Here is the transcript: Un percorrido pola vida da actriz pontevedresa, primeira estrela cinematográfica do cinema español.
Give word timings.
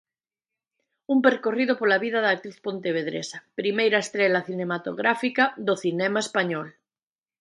Un 1.13 1.19
percorrido 1.27 1.73
pola 1.79 2.01
vida 2.05 2.19
da 2.21 2.31
actriz 2.35 2.57
pontevedresa, 2.65 3.37
primeira 3.61 4.03
estrela 4.05 4.45
cinematográfica 4.49 5.43
do 5.67 5.73
cinema 5.83 6.19
español. 6.25 6.67